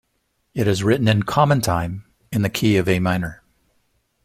It 0.55 0.67
is 0.67 0.81
written 0.83 1.07
in 1.07 1.21
common 1.21 1.61
time 1.61 2.05
in 2.31 2.41
the 2.41 2.49
key 2.49 2.75
of 2.77 2.89
A 2.89 2.97
minor. 2.99 3.43